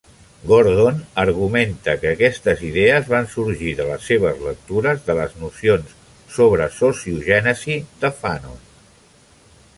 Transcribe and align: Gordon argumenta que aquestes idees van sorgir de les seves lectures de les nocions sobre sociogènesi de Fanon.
Gordon 0.51 0.95
argumenta 1.23 1.93
que 2.05 2.09
aquestes 2.11 2.63
idees 2.69 3.11
van 3.11 3.29
sorgir 3.33 3.75
de 3.83 3.87
les 3.91 4.09
seves 4.13 4.41
lectures 4.47 5.05
de 5.11 5.17
les 5.21 5.37
nocions 5.45 5.95
sobre 6.39 6.71
sociogènesi 6.81 7.79
de 8.05 8.15
Fanon. 8.25 8.61